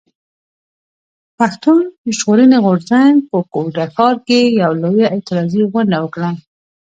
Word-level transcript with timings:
پښتون 1.37 1.83
ژغورني 2.17 2.57
غورځنګ 2.65 3.15
په 3.29 3.37
کوټه 3.53 3.85
ښار 3.93 4.15
کښي 4.27 4.41
يوه 4.61 4.77
لويه 4.81 5.07
اعتراضي 5.13 5.61
غونډه 5.71 5.97
وکړه. 6.01 6.29